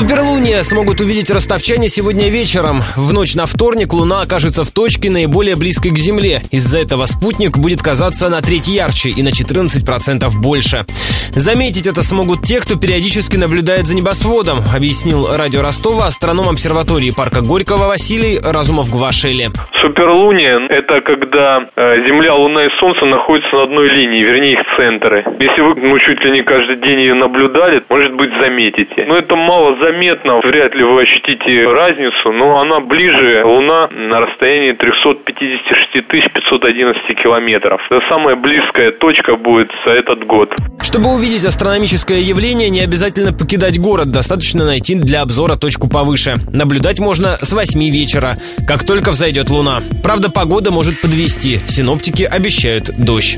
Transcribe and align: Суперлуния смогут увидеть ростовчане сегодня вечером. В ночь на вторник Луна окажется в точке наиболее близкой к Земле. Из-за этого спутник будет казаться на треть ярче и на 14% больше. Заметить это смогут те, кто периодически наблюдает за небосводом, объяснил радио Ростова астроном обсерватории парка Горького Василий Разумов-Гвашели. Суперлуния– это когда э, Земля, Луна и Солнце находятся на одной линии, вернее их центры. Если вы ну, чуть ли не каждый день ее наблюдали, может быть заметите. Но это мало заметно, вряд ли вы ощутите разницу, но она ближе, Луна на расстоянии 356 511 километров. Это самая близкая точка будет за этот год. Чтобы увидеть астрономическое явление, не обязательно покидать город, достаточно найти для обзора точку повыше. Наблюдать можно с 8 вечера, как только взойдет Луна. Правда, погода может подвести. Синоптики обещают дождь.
Суперлуния 0.00 0.62
смогут 0.62 1.02
увидеть 1.02 1.30
ростовчане 1.30 1.90
сегодня 1.90 2.30
вечером. 2.30 2.80
В 2.96 3.12
ночь 3.12 3.34
на 3.34 3.44
вторник 3.44 3.92
Луна 3.92 4.22
окажется 4.22 4.64
в 4.64 4.72
точке 4.72 5.10
наиболее 5.10 5.56
близкой 5.56 5.90
к 5.90 5.98
Земле. 5.98 6.40
Из-за 6.50 6.78
этого 6.78 7.04
спутник 7.04 7.58
будет 7.58 7.82
казаться 7.82 8.30
на 8.30 8.40
треть 8.40 8.66
ярче 8.66 9.10
и 9.10 9.20
на 9.22 9.28
14% 9.28 10.24
больше. 10.40 10.88
Заметить 11.36 11.86
это 11.86 12.00
смогут 12.00 12.40
те, 12.48 12.62
кто 12.64 12.80
периодически 12.80 13.36
наблюдает 13.36 13.84
за 13.84 13.94
небосводом, 13.94 14.64
объяснил 14.74 15.36
радио 15.36 15.60
Ростова 15.60 16.06
астроном 16.06 16.48
обсерватории 16.48 17.12
парка 17.12 17.42
Горького 17.44 17.92
Василий 17.92 18.40
Разумов-Гвашели. 18.40 19.52
Суперлуния– 19.84 20.64
это 20.68 21.00
когда 21.02 21.68
э, 21.76 21.96
Земля, 22.08 22.34
Луна 22.34 22.64
и 22.64 22.70
Солнце 22.80 23.04
находятся 23.04 23.56
на 23.56 23.62
одной 23.64 23.88
линии, 23.90 24.24
вернее 24.24 24.52
их 24.52 24.64
центры. 24.76 25.24
Если 25.38 25.60
вы 25.60 25.74
ну, 25.76 25.98
чуть 25.98 26.24
ли 26.24 26.30
не 26.32 26.42
каждый 26.42 26.76
день 26.80 27.00
ее 27.00 27.14
наблюдали, 27.14 27.84
может 27.88 28.14
быть 28.14 28.30
заметите. 28.40 29.04
Но 29.06 29.16
это 29.16 29.36
мало 29.36 29.76
заметно, 29.90 30.40
вряд 30.40 30.74
ли 30.74 30.84
вы 30.84 31.02
ощутите 31.02 31.66
разницу, 31.66 32.32
но 32.32 32.60
она 32.60 32.80
ближе, 32.80 33.42
Луна 33.44 33.88
на 33.88 34.20
расстоянии 34.20 34.72
356 34.72 36.06
511 36.08 37.22
километров. 37.22 37.80
Это 37.90 38.00
самая 38.08 38.36
близкая 38.36 38.92
точка 38.92 39.36
будет 39.36 39.70
за 39.84 39.92
этот 39.92 40.24
год. 40.26 40.54
Чтобы 40.82 41.14
увидеть 41.14 41.44
астрономическое 41.44 42.18
явление, 42.18 42.70
не 42.70 42.80
обязательно 42.80 43.32
покидать 43.32 43.78
город, 43.78 44.10
достаточно 44.10 44.64
найти 44.64 44.94
для 44.94 45.22
обзора 45.22 45.56
точку 45.56 45.88
повыше. 45.88 46.34
Наблюдать 46.52 47.00
можно 47.00 47.36
с 47.40 47.52
8 47.52 47.78
вечера, 47.90 48.36
как 48.66 48.84
только 48.84 49.10
взойдет 49.10 49.50
Луна. 49.50 49.80
Правда, 50.02 50.30
погода 50.30 50.70
может 50.70 51.00
подвести. 51.00 51.58
Синоптики 51.66 52.22
обещают 52.22 52.90
дождь. 52.96 53.36